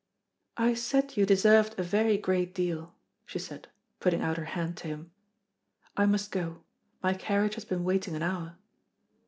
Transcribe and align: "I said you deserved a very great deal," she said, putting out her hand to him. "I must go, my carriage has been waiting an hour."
"I 0.57 0.73
said 0.73 1.15
you 1.15 1.27
deserved 1.27 1.75
a 1.77 1.83
very 1.83 2.17
great 2.17 2.55
deal," 2.55 2.95
she 3.23 3.37
said, 3.37 3.67
putting 3.99 4.19
out 4.23 4.37
her 4.37 4.45
hand 4.57 4.75
to 4.77 4.87
him. 4.87 5.11
"I 5.95 6.07
must 6.07 6.31
go, 6.31 6.63
my 7.03 7.13
carriage 7.13 7.53
has 7.53 7.65
been 7.65 7.83
waiting 7.83 8.15
an 8.15 8.23
hour." 8.23 8.57